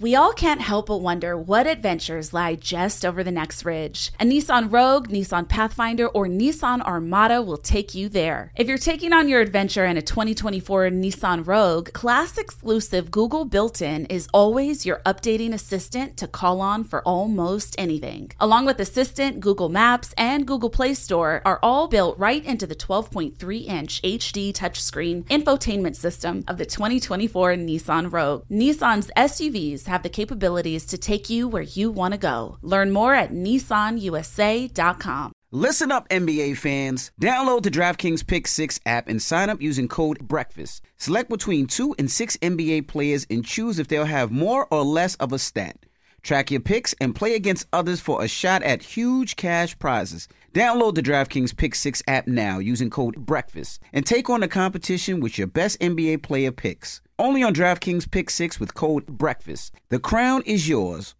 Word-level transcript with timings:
We 0.00 0.14
all 0.14 0.32
can't 0.32 0.62
help 0.62 0.86
but 0.86 1.02
wonder 1.02 1.36
what 1.36 1.66
adventures 1.66 2.32
lie 2.32 2.54
just 2.54 3.04
over 3.04 3.22
the 3.22 3.30
next 3.30 3.66
ridge. 3.66 4.12
A 4.18 4.24
Nissan 4.24 4.72
Rogue, 4.72 5.08
Nissan 5.08 5.46
Pathfinder, 5.46 6.06
or 6.06 6.26
Nissan 6.26 6.80
Armada 6.80 7.42
will 7.42 7.58
take 7.58 7.94
you 7.94 8.08
there. 8.08 8.50
If 8.56 8.66
you're 8.66 8.78
taking 8.78 9.12
on 9.12 9.28
your 9.28 9.42
adventure 9.42 9.84
in 9.84 9.98
a 9.98 10.02
2024 10.02 10.88
Nissan 10.88 11.46
Rogue, 11.46 11.92
class 11.92 12.38
exclusive 12.38 13.10
Google 13.10 13.44
built 13.44 13.82
in 13.82 14.06
is 14.06 14.26
always 14.32 14.86
your 14.86 15.02
updating 15.04 15.52
assistant 15.52 16.16
to 16.16 16.26
call 16.26 16.62
on 16.62 16.82
for 16.82 17.02
almost 17.02 17.74
anything. 17.76 18.32
Along 18.40 18.64
with 18.64 18.80
Assistant, 18.80 19.40
Google 19.40 19.68
Maps, 19.68 20.14
and 20.16 20.46
Google 20.46 20.70
Play 20.70 20.94
Store 20.94 21.42
are 21.44 21.60
all 21.62 21.88
built 21.88 22.18
right 22.18 22.42
into 22.46 22.66
the 22.66 22.74
12.3 22.74 23.66
inch 23.66 24.00
HD 24.00 24.50
touchscreen 24.50 25.24
infotainment 25.24 25.94
system 25.94 26.42
of 26.48 26.56
the 26.56 26.64
2024 26.64 27.56
Nissan 27.56 28.10
Rogue. 28.10 28.44
Nissan's 28.50 29.10
SUVs 29.14 29.89
have 29.90 30.02
the 30.02 30.08
capabilities 30.08 30.86
to 30.86 30.96
take 30.96 31.28
you 31.28 31.48
where 31.48 31.62
you 31.62 31.90
want 31.90 32.14
to 32.14 32.18
go. 32.18 32.56
Learn 32.62 32.90
more 32.90 33.14
at 33.14 33.32
nissanusa.com. 33.32 35.32
Listen 35.52 35.90
up, 35.90 36.08
NBA 36.10 36.58
fans. 36.58 37.10
Download 37.20 37.60
the 37.60 37.72
DraftKings 37.72 38.24
Pick 38.24 38.46
6 38.46 38.78
app 38.86 39.08
and 39.08 39.20
sign 39.20 39.50
up 39.50 39.60
using 39.60 39.88
code 39.88 40.28
BREAKFAST. 40.28 40.80
Select 40.96 41.28
between 41.28 41.66
two 41.66 41.92
and 41.98 42.08
six 42.08 42.36
NBA 42.36 42.86
players 42.86 43.26
and 43.28 43.44
choose 43.44 43.80
if 43.80 43.88
they'll 43.88 44.04
have 44.04 44.30
more 44.30 44.68
or 44.70 44.84
less 44.84 45.16
of 45.16 45.32
a 45.32 45.40
stat. 45.40 45.86
Track 46.22 46.50
your 46.50 46.60
picks 46.60 46.94
and 47.00 47.14
play 47.14 47.34
against 47.34 47.66
others 47.72 48.00
for 48.00 48.22
a 48.22 48.28
shot 48.28 48.62
at 48.62 48.82
huge 48.82 49.36
cash 49.36 49.78
prizes. 49.78 50.28
Download 50.52 50.94
the 50.94 51.02
DraftKings 51.02 51.56
Pick 51.56 51.74
6 51.74 52.02
app 52.08 52.26
now 52.26 52.58
using 52.58 52.90
code 52.90 53.24
BREAKFAST 53.24 53.78
and 53.92 54.04
take 54.04 54.28
on 54.28 54.40
the 54.40 54.48
competition 54.48 55.20
with 55.20 55.38
your 55.38 55.46
best 55.46 55.78
NBA 55.80 56.22
player 56.22 56.50
picks. 56.50 57.00
Only 57.18 57.42
on 57.42 57.54
DraftKings 57.54 58.10
Pick 58.10 58.30
6 58.30 58.58
with 58.58 58.74
code 58.74 59.06
BREAKFAST. 59.06 59.70
The 59.90 59.98
crown 59.98 60.42
is 60.46 60.68
yours. 60.68 61.14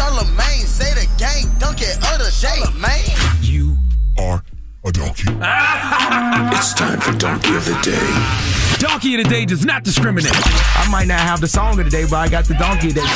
Charlemagne 0.00 0.64
say 0.64 0.94
the 0.94 1.06
gang 1.18 1.44
dunk 1.58 1.82
it 1.82 1.98
other 2.02 2.30
day, 2.40 2.62
man. 2.80 3.04
You 3.42 3.76
are 4.18 4.42
a 4.82 4.90
donkey. 4.90 5.24
it's 6.56 6.72
time 6.72 6.98
for 7.00 7.12
Donkey 7.18 7.54
of 7.54 7.66
the 7.66 7.78
Day. 7.82 8.78
Donkey 8.78 9.16
of 9.16 9.24
the 9.24 9.28
Day 9.28 9.44
does 9.44 9.66
not 9.66 9.84
discriminate. 9.84 10.32
I 10.34 10.88
might 10.90 11.06
not 11.06 11.20
have 11.20 11.42
the 11.42 11.48
song 11.48 11.78
of 11.78 11.84
the 11.84 11.90
day, 11.90 12.04
but 12.04 12.16
I 12.16 12.28
got 12.28 12.46
the 12.46 12.54
donkey 12.54 12.88
of 12.88 12.94
the 12.94 13.00
day. 13.02 13.06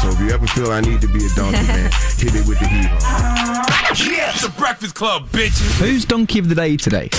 So 0.00 0.08
if 0.08 0.18
you 0.18 0.30
ever 0.30 0.46
feel 0.46 0.70
I 0.70 0.80
need 0.80 1.02
to 1.02 1.08
be 1.08 1.26
a 1.26 1.28
donkey, 1.36 1.66
man, 1.66 1.90
hit 2.16 2.32
me 2.32 2.40
with 2.48 2.58
the 2.58 2.68
heat. 2.68 2.88
Yeah, 4.10 4.30
it's 4.30 4.40
the 4.40 4.54
Breakfast 4.56 4.94
Club, 4.94 5.28
bitches. 5.28 5.78
Who's 5.78 6.06
Donkey 6.06 6.38
of 6.38 6.48
the 6.48 6.54
Day 6.54 6.78
today? 6.78 7.10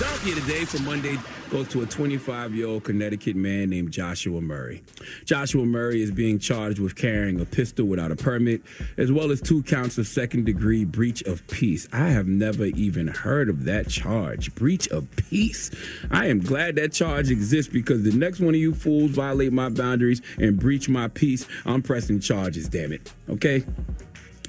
Donkey 0.00 0.32
of 0.32 0.44
the 0.44 0.52
Day 0.52 0.64
for 0.64 0.82
Monday 0.82 1.16
goes 1.50 1.68
to 1.68 1.82
a 1.82 1.86
25 1.86 2.54
year 2.54 2.66
old 2.68 2.84
Connecticut 2.84 3.34
man 3.34 3.70
named 3.70 3.90
Joshua 3.90 4.40
Murray. 4.40 4.82
Joshua 5.24 5.64
Murray 5.64 6.00
is 6.00 6.10
being 6.10 6.38
charged 6.38 6.78
with 6.78 6.94
carrying 6.94 7.40
a 7.40 7.44
pistol 7.44 7.86
without 7.86 8.12
a 8.12 8.16
permit, 8.16 8.62
as 8.96 9.10
well 9.10 9.30
as 9.30 9.40
two 9.40 9.62
counts 9.64 9.98
of 9.98 10.06
second 10.06 10.46
degree 10.46 10.84
breach 10.84 11.22
of 11.22 11.46
peace. 11.48 11.88
I 11.92 12.08
have 12.08 12.28
never 12.28 12.66
even 12.66 13.08
heard 13.08 13.48
of 13.48 13.64
that 13.64 13.88
charge. 13.88 14.54
Breach 14.54 14.88
of 14.88 15.08
peace. 15.16 15.70
I 16.10 16.26
am 16.26 16.40
glad 16.40 16.76
that 16.76 16.92
charge 16.92 17.30
exists 17.30 17.72
because 17.72 18.04
the 18.04 18.12
next 18.12 18.40
one 18.40 18.54
of 18.54 18.60
you 18.60 18.72
fools 18.72 19.10
violate 19.10 19.52
my 19.52 19.68
boundaries 19.68 20.22
and 20.38 20.58
breach 20.58 20.88
my 20.88 21.08
peace, 21.08 21.46
I'm 21.66 21.82
pressing 21.82 22.20
charges, 22.20 22.68
damn 22.68 22.92
it. 22.92 23.12
Okay? 23.28 23.64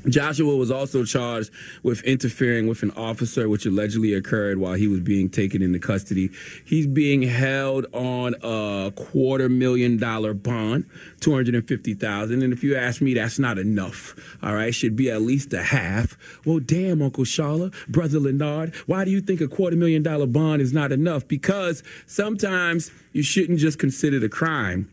Joshua 0.08 0.56
was 0.56 0.72
also 0.72 1.06
charged 1.06 1.52
with 1.84 2.02
interfering 2.04 2.68
with 2.68 2.84
an 2.84 2.92
officer, 2.92 3.48
which 3.48 3.66
allegedly 3.66 4.14
occurred 4.14 4.58
while 4.58 4.74
he 4.74 4.88
was 4.88 5.00
being 5.00 5.30
taken 5.30 5.62
into 5.62 5.80
custody. 5.80 6.30
He's 6.66 6.88
being 6.88 7.22
held 7.22 7.86
on 7.94 8.36
a 8.42 8.92
quarter 8.96 9.50
million 9.50 9.98
dollar 9.98 10.34
bond, 10.34 10.86
two 11.20 11.34
hundred 11.34 11.56
and 11.56 11.68
fifty 11.68 11.94
thousand. 11.94 12.42
And 12.42 12.52
if 12.54 12.64
you 12.64 12.76
ask 12.76 13.02
me, 13.02 13.14
that's 13.14 13.40
not 13.40 13.58
enough. 13.58 14.16
All 14.42 14.56
right, 14.56 14.74
should 14.74 14.96
be 14.96 15.12
at 15.12 15.22
least 15.22 15.54
a 15.54 15.62
half. 15.64 16.18
Well, 16.46 16.60
damn, 16.60 17.02
Uncle 17.02 17.24
Shala, 17.24 17.74
brother 17.88 18.20
Lenard, 18.20 18.76
why 18.88 19.06
do 19.06 19.12
you 19.12 19.22
think 19.22 19.42
a 19.42 19.48
quarter 19.48 19.76
million 19.76 20.04
dollar 20.04 20.28
bond 20.28 20.62
is 20.62 20.74
not 20.74 20.92
enough? 20.92 21.28
Because 21.28 21.84
sometimes 22.08 22.92
you 23.14 23.24
shouldn't 23.24 23.60
just 23.60 23.78
consider 23.78 24.20
the 24.20 24.30
crime 24.30 24.90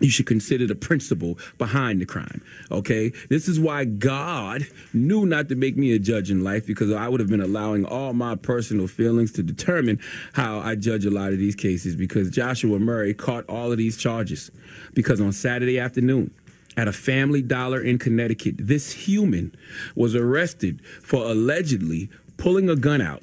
you 0.00 0.10
should 0.10 0.26
consider 0.26 0.66
the 0.66 0.74
principle 0.74 1.38
behind 1.58 2.00
the 2.00 2.06
crime. 2.06 2.42
Okay? 2.70 3.12
This 3.28 3.48
is 3.48 3.60
why 3.60 3.84
God 3.84 4.66
knew 4.92 5.26
not 5.26 5.48
to 5.48 5.54
make 5.54 5.76
me 5.76 5.92
a 5.92 5.98
judge 5.98 6.30
in 6.30 6.42
life 6.42 6.66
because 6.66 6.92
I 6.92 7.08
would 7.08 7.20
have 7.20 7.28
been 7.28 7.40
allowing 7.40 7.84
all 7.84 8.12
my 8.12 8.34
personal 8.34 8.86
feelings 8.86 9.32
to 9.32 9.42
determine 9.42 10.00
how 10.32 10.58
I 10.58 10.74
judge 10.74 11.04
a 11.04 11.10
lot 11.10 11.32
of 11.32 11.38
these 11.38 11.54
cases 11.54 11.96
because 11.96 12.30
Joshua 12.30 12.78
Murray 12.78 13.14
caught 13.14 13.44
all 13.48 13.72
of 13.72 13.78
these 13.78 13.96
charges. 13.96 14.50
Because 14.94 15.20
on 15.20 15.32
Saturday 15.32 15.78
afternoon, 15.78 16.32
at 16.76 16.88
a 16.88 16.92
family 16.92 17.40
dollar 17.40 17.80
in 17.80 17.98
Connecticut, 17.98 18.56
this 18.58 18.90
human 18.92 19.54
was 19.94 20.14
arrested 20.14 20.80
for 21.02 21.24
allegedly 21.24 22.10
pulling 22.36 22.68
a 22.68 22.74
gun 22.74 23.00
out 23.00 23.22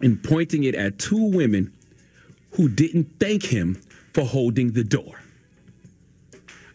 and 0.00 0.22
pointing 0.22 0.64
it 0.64 0.74
at 0.74 0.98
two 0.98 1.22
women 1.22 1.72
who 2.52 2.68
didn't 2.68 3.18
thank 3.20 3.44
him 3.44 3.74
for 4.14 4.24
holding 4.24 4.72
the 4.72 4.84
door. 4.84 5.20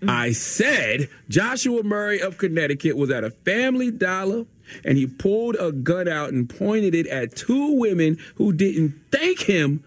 I 0.07 0.31
said 0.31 1.09
Joshua 1.29 1.83
Murray 1.83 2.21
of 2.21 2.37
Connecticut 2.37 2.97
was 2.97 3.11
at 3.11 3.23
a 3.23 3.31
family 3.31 3.91
dollar 3.91 4.45
and 4.83 4.97
he 4.97 5.05
pulled 5.05 5.55
a 5.55 5.71
gun 5.71 6.07
out 6.07 6.29
and 6.29 6.49
pointed 6.49 6.95
it 6.95 7.07
at 7.07 7.35
two 7.35 7.77
women 7.77 8.17
who 8.35 8.53
didn't 8.53 8.93
thank 9.11 9.41
him 9.41 9.83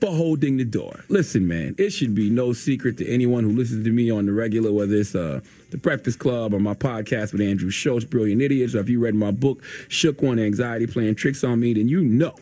for 0.00 0.10
holding 0.10 0.58
the 0.58 0.64
door. 0.64 1.04
Listen, 1.08 1.48
man, 1.48 1.74
it 1.76 1.90
should 1.90 2.14
be 2.14 2.30
no 2.30 2.52
secret 2.52 2.96
to 2.98 3.08
anyone 3.08 3.42
who 3.42 3.50
listens 3.50 3.84
to 3.84 3.90
me 3.90 4.10
on 4.10 4.26
the 4.26 4.32
regular, 4.32 4.72
whether 4.72 4.94
it's 4.94 5.14
uh, 5.14 5.40
the 5.70 5.76
Breakfast 5.76 6.18
Club 6.20 6.54
or 6.54 6.60
my 6.60 6.74
podcast 6.74 7.32
with 7.32 7.40
Andrew 7.40 7.70
Schulz, 7.70 8.04
Brilliant 8.04 8.40
Idiots, 8.40 8.74
or 8.74 8.80
if 8.80 8.88
you 8.88 9.00
read 9.00 9.14
my 9.14 9.32
book, 9.32 9.62
Shook 9.88 10.22
One 10.22 10.38
Anxiety 10.38 10.86
Playing 10.86 11.16
Tricks 11.16 11.42
on 11.42 11.58
Me, 11.60 11.74
then 11.74 11.88
you 11.88 12.02
know 12.02 12.36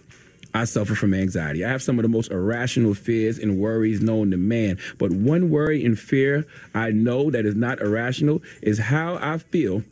I 0.56 0.64
suffer 0.64 0.94
from 0.94 1.12
anxiety. 1.12 1.64
I 1.64 1.68
have 1.68 1.82
some 1.82 1.98
of 1.98 2.02
the 2.02 2.08
most 2.08 2.30
irrational 2.30 2.94
fears 2.94 3.38
and 3.38 3.58
worries 3.58 4.00
known 4.00 4.30
to 4.30 4.38
man. 4.38 4.78
But 4.96 5.12
one 5.12 5.50
worry 5.50 5.84
and 5.84 5.98
fear 5.98 6.46
I 6.74 6.92
know 6.92 7.30
that 7.30 7.44
is 7.44 7.54
not 7.54 7.80
irrational 7.80 8.42
is 8.62 8.78
how 8.78 9.18
I 9.20 9.36
feel 9.36 9.82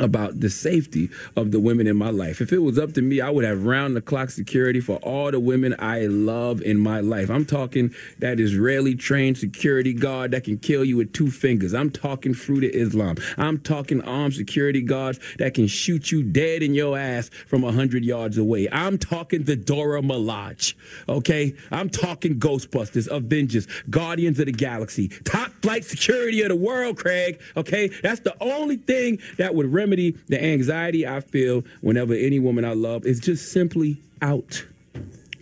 about 0.00 0.40
the 0.40 0.50
safety 0.50 1.10
of 1.36 1.50
the 1.50 1.60
women 1.60 1.86
in 1.86 1.96
my 1.96 2.10
life. 2.10 2.40
If 2.40 2.52
it 2.52 2.58
was 2.58 2.78
up 2.78 2.92
to 2.94 3.02
me, 3.02 3.20
I 3.20 3.30
would 3.30 3.44
have 3.44 3.64
round 3.64 3.96
the 3.96 4.00
clock 4.00 4.30
security 4.30 4.80
for 4.80 4.96
all 4.96 5.30
the 5.30 5.40
women 5.40 5.74
I 5.78 6.06
love 6.06 6.62
in 6.62 6.78
my 6.78 7.00
life. 7.00 7.30
I'm 7.30 7.44
talking 7.44 7.94
that 8.18 8.40
Israeli 8.40 8.94
trained 8.94 9.38
security 9.38 9.92
guard 9.92 10.30
that 10.32 10.44
can 10.44 10.58
kill 10.58 10.84
you 10.84 10.96
with 10.96 11.12
two 11.12 11.30
fingers. 11.30 11.74
I'm 11.74 11.90
talking 11.90 12.34
fruit 12.34 12.64
of 12.64 12.70
Islam. 12.70 13.16
I'm 13.36 13.58
talking 13.58 14.02
armed 14.02 14.34
security 14.34 14.82
guards 14.82 15.18
that 15.38 15.54
can 15.54 15.66
shoot 15.66 16.12
you 16.12 16.22
dead 16.22 16.62
in 16.62 16.74
your 16.74 16.98
ass 16.98 17.28
from 17.46 17.62
a 17.62 17.66
100 17.66 18.04
yards 18.04 18.38
away. 18.38 18.68
I'm 18.70 18.98
talking 18.98 19.44
the 19.44 19.56
Dora 19.56 20.02
Milaje, 20.02 20.74
okay? 21.08 21.54
I'm 21.70 21.90
talking 21.90 22.38
Ghostbusters, 22.38 23.08
Avengers, 23.10 23.66
Guardians 23.90 24.38
of 24.38 24.46
the 24.46 24.52
Galaxy, 24.52 25.08
top 25.24 25.50
flight 25.62 25.84
security 25.84 26.42
of 26.42 26.48
the 26.48 26.56
world, 26.56 26.98
Craig, 26.98 27.40
okay? 27.56 27.88
That's 28.02 28.20
the 28.20 28.36
only 28.40 28.76
thing 28.76 29.18
that 29.38 29.54
would 29.54 29.72
remedy 29.72 29.87
remedy 29.88 30.16
the 30.28 30.42
anxiety 30.42 31.06
I 31.06 31.20
feel 31.20 31.64
whenever 31.80 32.12
any 32.12 32.38
woman 32.38 32.64
I 32.64 32.74
love 32.74 33.06
is 33.06 33.20
just 33.20 33.50
simply 33.52 34.00
out. 34.20 34.64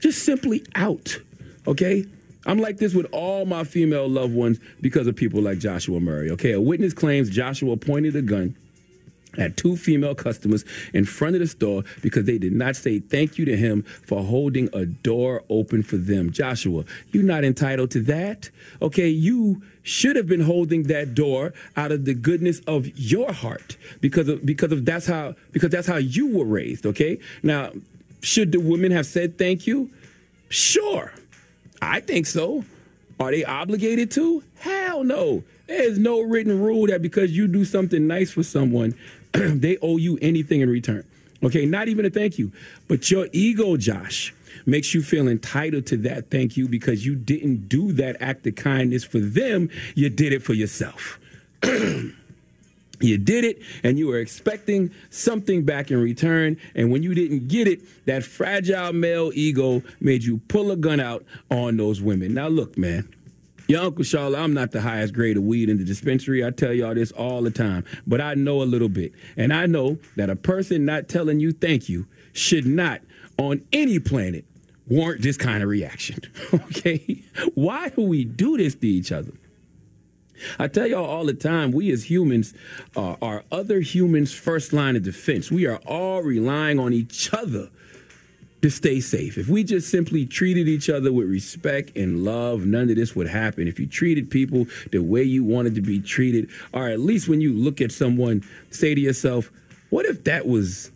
Just 0.01 0.25
simply 0.25 0.65
out. 0.75 1.19
Okay? 1.67 2.07
I'm 2.47 2.59
like 2.59 2.77
this 2.79 2.95
with 2.95 3.07
all 3.11 3.45
my 3.45 3.65
female 3.65 4.09
loved 4.09 4.33
ones 4.33 4.61
because 4.81 5.09
of 5.09 5.17
people 5.17 5.43
like 5.43 5.59
Joshua 5.59 5.99
Murray. 5.99 6.31
Okay, 6.31 6.53
a 6.53 6.61
witness 6.61 6.93
claims 6.93 7.29
Joshua 7.29 7.77
pointed 7.77 8.15
a 8.15 8.23
gun 8.23 8.57
at 9.39 9.57
two 9.57 9.77
female 9.77 10.15
customers 10.15 10.65
in 10.93 11.05
front 11.05 11.37
of 11.37 11.41
the 11.41 11.47
store 11.47 11.85
because 12.03 12.25
they 12.25 12.39
did 12.39 12.53
not 12.53 12.77
say 12.77 12.99
thank 12.99 13.39
you 13.39 13.45
to 13.45 13.57
him 13.57 13.83
for 13.83 14.23
holding 14.23 14.69
a 14.73 14.87
door 14.87 15.45
open 15.49 15.83
for 15.83 15.97
them. 15.97 16.31
Joshua, 16.31 16.85
you're 17.13 17.23
not 17.23 17.45
entitled 17.45 17.91
to 17.93 18.01
that. 18.03 18.51
Okay, 18.83 19.09
you 19.09 19.63
should 19.83 20.17
have 20.17 20.27
been 20.27 20.41
holding 20.41 20.85
that 20.85 21.15
door 21.15 21.55
out 21.77 21.93
of 21.93 22.05
the 22.05 22.15
goodness 22.15 22.61
of 22.67 22.87
your 22.99 23.33
heart 23.33 23.77
because 24.01 24.29
of 24.29 24.45
because 24.45 24.73
of 24.73 24.85
that's 24.85 25.07
how 25.07 25.35
because 25.53 25.71
that's 25.71 25.87
how 25.87 25.97
you 25.97 26.27
were 26.37 26.45
raised, 26.45 26.87
okay? 26.87 27.19
Now, 27.43 27.71
should 28.23 28.53
the 28.53 28.61
women 28.61 28.91
have 28.93 29.07
said 29.07 29.39
thank 29.39 29.67
you? 29.67 29.91
Sure. 30.49 31.13
I 31.81 32.01
think 32.01 32.27
so. 32.27 32.65
Are 33.19 33.31
they 33.31 33.45
obligated 33.45 34.11
to? 34.13 34.43
Hell 34.59 35.05
no. 35.05 35.45
There's 35.67 35.99
no 35.99 36.21
written 36.21 36.61
rule 36.61 36.87
that 36.87 37.03
because 37.03 37.37
you 37.37 37.49
do 37.49 37.65
something 37.65 38.07
nice 38.07 38.31
for 38.31 38.43
someone, 38.43 38.95
they 39.33 39.79
owe 39.83 39.97
you 39.97 40.19
anything 40.23 40.61
in 40.61 40.71
return. 40.71 41.05
Okay, 41.43 41.67
not 41.67 41.89
even 41.89 42.05
a 42.07 42.11
thank 42.11 42.39
you. 42.39 42.53
But 42.89 43.11
your 43.11 43.29
ego, 43.33 43.77
Josh, 43.77 44.35
makes 44.65 44.95
you 44.95 45.03
feel 45.03 45.29
entitled 45.29 45.87
to 45.87 45.97
that 45.99 46.31
thank 46.31 46.57
you 46.57 46.69
because 46.69 47.05
you 47.05 47.15
didn't 47.15 47.69
do 47.69 47.93
that 47.93 48.17
act 48.21 48.47
of 48.47 48.55
kindness 48.57 49.05
for 49.05 49.19
them, 49.19 49.69
you 49.95 50.09
did 50.09 50.33
it 50.33 50.43
for 50.43 50.55
yourself. 50.55 51.19
You 53.01 53.19
did 53.19 53.45
it 53.45 53.61
and 53.83 53.99
you 53.99 54.07
were 54.07 54.19
expecting 54.19 54.91
something 55.11 55.65
back 55.65 55.91
in 55.91 56.01
return. 56.01 56.57
And 56.75 56.91
when 56.91 57.03
you 57.03 57.15
didn't 57.15 57.49
get 57.49 57.69
it, 57.69 57.81
that 58.07 58.25
fragile 58.25 58.93
male 58.93 59.31
ego 59.35 59.83
made 60.01 60.25
you 60.25 60.39
pull 60.49 60.71
a 60.71 60.77
gun 60.77 61.01
out 61.01 61.25
on 61.51 61.77
those 61.77 62.01
women. 62.01 62.35
Now, 62.35 62.49
look, 62.49 62.79
man, 62.79 63.09
your 63.69 63.83
Uncle 63.83 64.05
Charlotte, 64.05 64.39
I'm 64.39 64.55
not 64.55 64.71
the 64.71 64.81
highest 64.81 65.15
grade 65.15 65.37
of 65.37 65.43
weed 65.43 65.69
in 65.69 65.79
the 65.79 65.85
dispensary. 65.85 66.45
I 66.45 66.51
tell 66.51 66.73
y'all 66.73 66.95
this 66.95 67.13
all 67.13 67.43
the 67.43 67.51
time, 67.51 67.85
but 68.07 68.21
I 68.21 68.35
know 68.35 68.63
a 68.63 68.65
little 68.65 68.89
bit. 68.89 69.13
And 69.37 69.53
I 69.53 69.67
know 69.67 69.99
that 70.17 70.31
a 70.31 70.37
person 70.37 70.85
not 70.85 71.09
telling 71.09 71.41
you 71.41 71.53
thank 71.53 71.89
you 71.89 72.07
should 72.33 72.67
not, 72.67 73.01
on 73.39 73.63
any 73.73 73.99
planet, 73.99 74.45
warrant 74.89 75.23
this 75.23 75.37
kind 75.37 75.63
of 75.63 75.69
reaction. 75.69 76.21
okay? 76.55 77.23
Why 77.55 77.89
do 77.89 78.03
we 78.03 78.25
do 78.25 78.57
this 78.57 78.75
to 78.77 78.87
each 78.87 79.11
other? 79.13 79.33
I 80.59 80.69
tell 80.69 80.87
y'all 80.87 81.05
all 81.05 81.25
the 81.25 81.35
time, 81.35 81.73
we 81.73 81.91
as 81.91 82.11
humans 82.11 82.53
uh, 82.95 83.17
are 83.23 83.45
other 83.51 83.81
humans' 83.81 84.35
first 84.35 84.73
line 84.73 84.95
of 84.95 85.03
defense. 85.03 85.51
We 85.51 85.67
are 85.67 85.81
all 85.87 86.23
relying 86.23 86.79
on 86.79 86.93
each 86.93 87.33
other 87.33 87.71
to 88.63 88.71
stay 88.71 89.01
safe. 89.01 89.39
If 89.39 89.49
we 89.49 89.65
just 89.65 89.91
simply 89.91 90.27
treated 90.27 90.69
each 90.69 90.89
other 90.89 91.13
with 91.13 91.29
respect 91.29 91.97
and 91.97 92.25
love, 92.25 92.65
none 92.65 92.89
of 92.91 92.97
this 92.97 93.15
would 93.15 93.29
happen. 93.29 93.69
If 93.69 93.79
you 93.79 93.87
treated 93.87 94.31
people 94.31 94.67
the 94.91 94.99
way 94.99 95.23
you 95.23 95.45
wanted 95.45 95.75
to 95.77 95.83
be 95.83 96.01
treated, 96.01 96.51
or 96.73 96.89
at 96.89 97.01
least 97.01 97.29
when 97.29 97.41
you 97.41 97.53
look 97.53 97.81
at 97.81 97.93
someone, 97.93 98.43
say 98.71 98.95
to 98.95 99.01
yourself, 99.01 99.51
what 99.91 100.07
if 100.07 100.25
that 100.25 100.47
was 100.47 100.91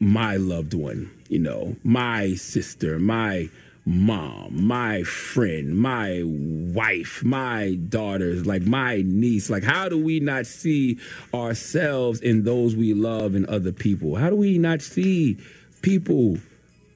my 0.00 0.36
loved 0.36 0.74
one? 0.74 1.10
You 1.28 1.38
know, 1.38 1.76
my 1.84 2.34
sister, 2.34 2.98
my 2.98 3.48
mom, 3.86 4.66
my 4.66 5.02
friend, 5.02 5.76
my 5.76 6.22
wife, 6.24 7.22
my 7.24 7.78
daughters, 7.88 8.46
like 8.46 8.62
my 8.62 9.02
niece. 9.06 9.50
Like, 9.50 9.62
how 9.62 9.88
do 9.88 10.02
we 10.02 10.20
not 10.20 10.46
see 10.46 10.98
ourselves 11.32 12.20
in 12.20 12.44
those 12.44 12.74
we 12.76 12.94
love 12.94 13.34
and 13.34 13.46
other 13.46 13.72
people? 13.72 14.16
How 14.16 14.30
do 14.30 14.36
we 14.36 14.58
not 14.58 14.82
see 14.82 15.38
people? 15.82 16.38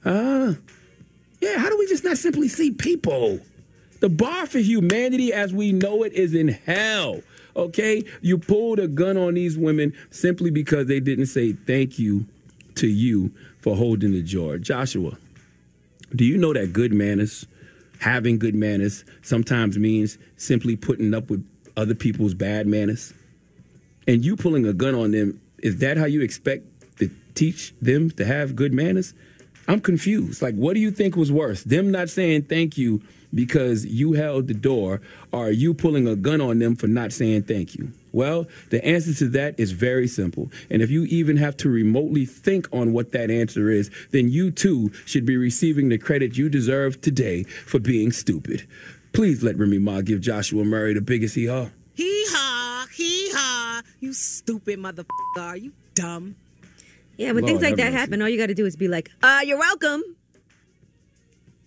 Huh? 0.05 0.55
Yeah, 1.41 1.59
how 1.59 1.69
do 1.71 1.79
we 1.79 1.87
just 1.87 2.05
not 2.05 2.19
simply 2.19 2.49
see 2.49 2.71
people? 2.71 3.41
The 4.01 4.09
bar 4.09 4.47
for 4.47 4.59
humanity 4.59 5.33
as 5.33 5.53
we 5.53 5.73
know 5.73 6.03
it 6.03 6.13
is 6.13 6.35
in 6.35 6.49
hell. 6.49 7.23
Okay? 7.57 8.05
You 8.21 8.39
pulled 8.39 8.79
a 8.79 8.87
gun 8.87 9.17
on 9.17 9.35
these 9.35 9.59
women 9.59 9.93
simply 10.11 10.51
because 10.51 10.87
they 10.87 11.01
didn't 11.01 11.27
say 11.27 11.53
thank 11.53 11.99
you 11.99 12.27
to 12.77 12.87
you 12.87 13.33
for 13.61 13.77
holding 13.77 14.13
the 14.13 14.23
jar. 14.23 14.59
Joshua, 14.59 15.19
do 16.15 16.25
you 16.25 16.37
know 16.37 16.53
that 16.53 16.73
good 16.73 16.93
manners, 16.93 17.47
having 17.99 18.39
good 18.39 18.55
manners, 18.55 19.05
sometimes 19.23 19.77
means 19.79 20.17
simply 20.37 20.77
putting 20.77 21.13
up 21.13 21.29
with 21.29 21.45
other 21.77 21.95
people's 21.95 22.35
bad 22.35 22.67
manners? 22.67 23.13
And 24.07 24.25
you 24.25 24.37
pulling 24.37 24.65
a 24.67 24.73
gun 24.73 24.95
on 24.95 25.11
them, 25.11 25.41
is 25.59 25.79
that 25.79 25.99
how 25.99 26.07
you 26.07 26.21
expect 26.21 26.65
to 26.99 27.11
teach 27.35 27.75
them 27.83 28.11
to 28.13 28.25
have 28.25 28.55
good 28.55 28.73
manners? 28.73 29.13
I'm 29.69 29.81
confused. 29.81 30.41
Like, 30.41 30.55
what 30.55 30.75
do 30.75 30.81
you 30.81 30.91
think 30.91 31.15
was 31.15 31.31
worse? 31.31 31.63
Them 31.63 31.91
not 31.91 32.09
saying 32.09 32.45
thank 32.45 32.79
you 32.79 33.03
because 33.35 33.85
you 33.85 34.15
held 34.15 34.49
the 34.49 34.55
door, 34.55 35.03
or 35.33 35.51
you 35.51 35.75
pulling 35.75 36.09
a 36.09 36.17
gun 36.17 36.41
on 36.41 36.59
them 36.59 36.75
for 36.75 36.87
not 36.87 37.13
saying 37.13 37.43
thank 37.43 37.75
you? 37.75 37.93
Well, 38.11 38.47
the 38.71 38.83
answer 38.83 39.13
to 39.15 39.29
that 39.31 39.61
is 39.61 39.73
very 39.73 40.09
simple. 40.09 40.51
And 40.71 40.81
if 40.81 40.91
you 40.91 41.05
even 41.05 41.37
have 41.37 41.55
to 41.59 41.69
remotely 41.69 42.25
think 42.25 42.67
on 42.73 42.95
what 42.95 43.13
that 43.13 43.31
answer 43.31 43.69
is, 43.69 43.91
then 44.11 44.31
you 44.31 44.51
too 44.51 44.91
should 45.05 45.27
be 45.27 45.37
receiving 45.37 45.91
the 45.91 45.99
credit 45.99 46.39
you 46.39 46.49
deserve 46.49 47.03
today 47.03 47.43
for 47.43 47.79
being 47.79 48.11
stupid. 48.11 48.67
Please 49.13 49.43
let 49.43 49.59
Remy 49.59 49.79
Ma 49.79 50.01
give 50.01 50.23
Joshua 50.23 50.65
Murray 50.65 50.95
the 50.95 51.03
biggest 51.03 51.35
hee 51.35 51.47
haw. 51.47 51.69
Hee 51.95 52.25
haw, 52.29 52.87
hee 52.95 53.31
haw. 53.33 53.83
You 54.01 54.15
stupid 54.15 54.79
motherfucker. 54.79 55.05
Are 55.39 55.57
you 55.57 55.73
dumb? 55.95 56.37
Yeah, 57.19 57.33
when 57.33 57.43
Lord 57.43 57.47
things 57.47 57.63
like 57.63 57.77
that 57.77 57.93
mercy. 57.93 57.97
happen, 57.97 58.23
all 58.23 58.29
you 58.29 58.39
got 58.39 58.47
to 58.47 58.55
do 58.55 58.65
is 58.65 58.77
be 58.77 58.87
like, 58.87 59.11
uh, 59.23 59.41
you're 59.45 59.59
welcome. 59.59 60.03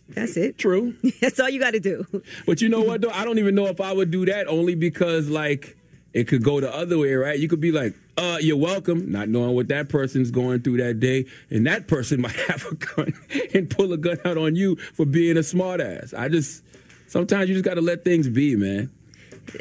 That's 0.08 0.38
it. 0.38 0.58
True. 0.58 0.96
That's 1.22 1.39
all 1.39 1.50
you 1.50 1.60
got 1.60 1.72
to 1.72 1.79
do. 1.79 2.05
But 2.46 2.62
you 2.62 2.70
know 2.70 2.81
what, 2.81 3.01
though? 3.01 3.10
I 3.10 3.25
don't 3.25 3.38
even 3.38 3.53
know 3.53 3.67
if 3.67 3.81
I 3.81 3.91
would 3.91 4.12
do 4.12 4.25
that 4.25 4.48
only 4.48 4.75
because, 4.75 5.29
like, 5.29 5.77
it 6.13 6.27
could 6.29 6.43
go 6.43 6.62
the 6.62 6.74
other 6.74 6.98
way, 6.98 7.13
right? 7.13 7.38
You 7.38 7.50
could 7.50 7.60
be 7.60 7.74
like, 7.74 7.93
uh, 8.17 8.38
you're 8.39 8.58
welcome, 8.58 9.12
not 9.12 9.27
knowing 9.27 9.53
what 9.53 9.67
that 9.67 9.89
person's 9.89 10.31
going 10.31 10.62
through 10.62 10.77
that 10.77 11.01
day. 11.01 11.25
And 11.50 11.67
that 11.67 11.88
person 11.88 12.22
might 12.22 12.31
have 12.31 12.65
a 12.65 12.75
gun 12.75 13.13
and 13.53 13.70
pull 13.70 13.91
a 13.91 13.98
gun 13.98 14.20
out 14.24 14.38
on 14.38 14.55
you 14.55 14.77
for 14.77 15.05
being 15.05 15.36
a 15.36 15.41
smartass. 15.41 16.17
I 16.17 16.29
just, 16.29 16.63
sometimes 17.08 17.50
you 17.50 17.55
just 17.55 17.65
got 17.65 17.75
to 17.75 17.81
let 17.81 18.05
things 18.05 18.29
be, 18.29 18.55
man. 18.55 18.89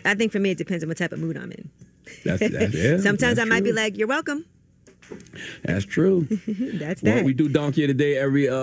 I 0.04 0.14
think 0.14 0.30
for 0.30 0.38
me, 0.38 0.52
it 0.52 0.58
depends 0.58 0.84
on 0.84 0.88
what 0.88 0.98
type 0.98 1.12
of 1.12 1.18
mood 1.18 1.36
I'm 1.36 1.50
in. 1.50 1.68
That's, 2.24 2.48
that's 2.48 2.74
yeah, 2.74 2.96
Sometimes 2.98 3.36
that's 3.36 3.40
I 3.40 3.44
might 3.44 3.64
be 3.64 3.72
like, 3.72 3.96
you're 3.96 4.08
welcome. 4.08 4.44
That's 5.64 5.84
true. 5.84 6.26
That's 6.48 7.02
Well, 7.02 7.16
that. 7.16 7.24
we 7.24 7.32
do 7.32 7.48
donkey 7.48 7.84
of 7.84 7.88
the 7.88 7.94
day 7.94 8.16
every 8.16 8.48
uh, 8.48 8.54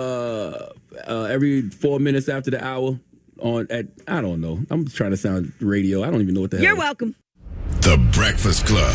uh 1.06 1.26
every 1.30 1.62
four 1.62 1.98
minutes 2.00 2.28
after 2.28 2.50
the 2.50 2.64
hour 2.64 2.98
on 3.40 3.66
at 3.70 3.86
I 4.06 4.20
don't 4.20 4.40
know. 4.40 4.60
I'm 4.70 4.86
trying 4.88 5.10
to 5.12 5.16
sound 5.16 5.52
radio. 5.60 6.02
I 6.02 6.10
don't 6.10 6.20
even 6.20 6.34
know 6.34 6.40
what 6.42 6.50
the 6.50 6.58
hell. 6.58 6.66
You're 6.66 6.76
welcome. 6.76 7.14
The 7.82 7.96
Breakfast 8.12 8.66
Club. 8.66 8.94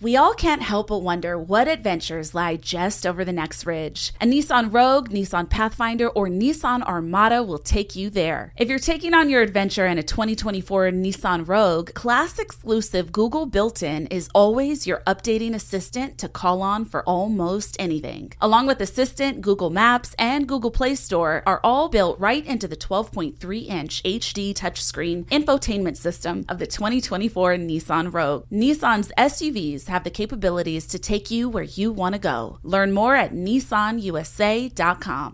We 0.00 0.16
all 0.16 0.32
can't 0.32 0.62
help 0.62 0.90
but 0.90 0.98
wonder 0.98 1.36
what 1.36 1.66
adventures 1.66 2.32
lie 2.32 2.54
just 2.54 3.04
over 3.04 3.24
the 3.24 3.32
next 3.32 3.66
ridge. 3.66 4.12
A 4.20 4.26
Nissan 4.26 4.72
Rogue, 4.72 5.08
Nissan 5.08 5.50
Pathfinder, 5.50 6.08
or 6.10 6.28
Nissan 6.28 6.84
Armada 6.84 7.42
will 7.42 7.58
take 7.58 7.96
you 7.96 8.08
there. 8.08 8.52
If 8.56 8.68
you're 8.68 8.78
taking 8.78 9.12
on 9.12 9.28
your 9.28 9.42
adventure 9.42 9.86
in 9.86 9.98
a 9.98 10.04
2024 10.04 10.90
Nissan 10.92 11.48
Rogue, 11.48 11.92
class 11.94 12.38
exclusive 12.38 13.10
Google 13.10 13.44
built 13.46 13.82
in 13.82 14.06
is 14.06 14.30
always 14.36 14.86
your 14.86 15.02
updating 15.04 15.52
assistant 15.52 16.16
to 16.18 16.28
call 16.28 16.62
on 16.62 16.84
for 16.84 17.02
almost 17.02 17.74
anything. 17.80 18.32
Along 18.40 18.68
with 18.68 18.80
Assistant, 18.80 19.40
Google 19.40 19.70
Maps, 19.70 20.14
and 20.16 20.46
Google 20.46 20.70
Play 20.70 20.94
Store 20.94 21.42
are 21.44 21.60
all 21.64 21.88
built 21.88 22.20
right 22.20 22.46
into 22.46 22.68
the 22.68 22.76
12.3 22.76 23.66
inch 23.66 24.00
HD 24.04 24.54
touchscreen 24.54 25.24
infotainment 25.24 25.96
system 25.96 26.44
of 26.48 26.60
the 26.60 26.68
2024 26.68 27.56
Nissan 27.56 28.14
Rogue. 28.14 28.46
Nissan's 28.52 29.10
SUVs 29.18 29.87
have 29.88 30.04
the 30.04 30.10
capabilities 30.10 30.86
to 30.88 30.98
take 30.98 31.30
you 31.30 31.48
where 31.48 31.64
you 31.64 31.92
want 31.92 32.14
to 32.14 32.18
go. 32.18 32.58
Learn 32.62 32.92
more 32.92 33.16
at 33.16 33.32
nissanusa.com. 33.32 35.32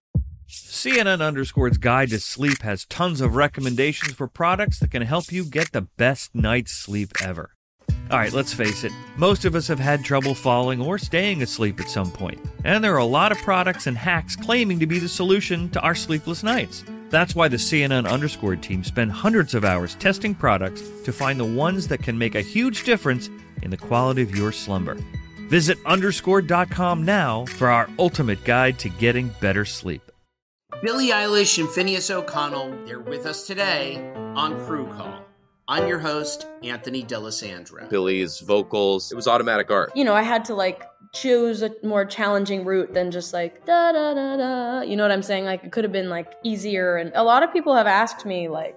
CNN 0.48 1.20
Underscore's 1.20 1.78
Guide 1.78 2.10
to 2.10 2.20
Sleep 2.20 2.62
has 2.62 2.86
tons 2.86 3.20
of 3.20 3.34
recommendations 3.34 4.12
for 4.12 4.28
products 4.28 4.78
that 4.78 4.90
can 4.90 5.02
help 5.02 5.32
you 5.32 5.44
get 5.44 5.72
the 5.72 5.82
best 5.82 6.34
night's 6.34 6.72
sleep 6.72 7.12
ever. 7.20 7.50
All 8.10 8.18
right, 8.18 8.32
let's 8.32 8.52
face 8.52 8.84
it, 8.84 8.92
most 9.16 9.46
of 9.46 9.54
us 9.54 9.66
have 9.68 9.78
had 9.78 10.04
trouble 10.04 10.34
falling 10.34 10.80
or 10.80 10.98
staying 10.98 11.42
asleep 11.42 11.80
at 11.80 11.88
some 11.88 12.10
point, 12.10 12.38
and 12.62 12.84
there 12.84 12.94
are 12.94 12.98
a 12.98 13.04
lot 13.04 13.32
of 13.32 13.38
products 13.38 13.86
and 13.86 13.96
hacks 13.96 14.36
claiming 14.36 14.78
to 14.78 14.86
be 14.86 14.98
the 14.98 15.08
solution 15.08 15.70
to 15.70 15.80
our 15.80 15.94
sleepless 15.94 16.42
nights. 16.42 16.84
That's 17.08 17.34
why 17.34 17.48
the 17.48 17.56
CNN 17.56 18.08
Underscored 18.08 18.62
team 18.62 18.84
spend 18.84 19.10
hundreds 19.10 19.54
of 19.54 19.64
hours 19.64 19.94
testing 19.94 20.34
products 20.34 20.82
to 21.04 21.12
find 21.12 21.40
the 21.40 21.44
ones 21.44 21.88
that 21.88 22.02
can 22.02 22.18
make 22.18 22.34
a 22.34 22.42
huge 22.42 22.84
difference 22.84 23.30
in 23.64 23.70
the 23.70 23.76
quality 23.76 24.22
of 24.22 24.36
your 24.36 24.52
slumber. 24.52 24.96
Visit 25.48 25.78
underscored.com 25.84 27.04
now 27.04 27.44
for 27.46 27.68
our 27.68 27.88
ultimate 27.98 28.44
guide 28.44 28.78
to 28.78 28.88
getting 28.88 29.28
better 29.40 29.64
sleep. 29.64 30.02
Billie 30.82 31.08
Eilish 31.08 31.58
and 31.58 31.68
Finneas 31.68 32.10
O'Connell, 32.10 32.76
they're 32.84 33.00
with 33.00 33.26
us 33.26 33.46
today 33.46 34.12
on 34.34 34.58
Crew 34.66 34.86
Call. 34.86 35.24
I'm 35.66 35.88
your 35.88 35.98
host, 35.98 36.46
Anthony 36.62 37.02
D'Alessandro. 37.02 37.88
Billie's 37.88 38.40
vocals, 38.40 39.10
it 39.10 39.14
was 39.14 39.26
automatic 39.26 39.70
art. 39.70 39.92
You 39.96 40.04
know, 40.04 40.14
I 40.14 40.20
had 40.20 40.44
to 40.46 40.54
like 40.54 40.82
choose 41.14 41.62
a 41.62 41.70
more 41.82 42.04
challenging 42.04 42.64
route 42.64 42.92
than 42.92 43.10
just 43.10 43.32
like 43.32 43.64
da 43.64 43.92
da 43.92 44.12
da 44.12 44.36
da. 44.36 44.80
You 44.82 44.96
know 44.96 45.04
what 45.04 45.12
I'm 45.12 45.22
saying? 45.22 45.46
Like 45.46 45.64
it 45.64 45.72
could 45.72 45.84
have 45.84 45.92
been 45.92 46.10
like 46.10 46.34
easier. 46.42 46.96
And 46.96 47.12
a 47.14 47.22
lot 47.22 47.42
of 47.42 47.52
people 47.52 47.74
have 47.74 47.86
asked 47.86 48.26
me 48.26 48.48
like, 48.48 48.76